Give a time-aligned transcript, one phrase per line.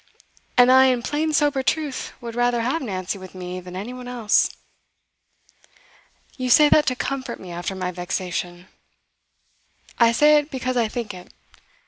[0.57, 4.49] And I, in plain sober truth, would rather have Nancy with me than anyone else.'
[6.37, 8.67] 'You say that to comfort me after my vexation.'
[9.99, 11.31] 'I say it because I think it.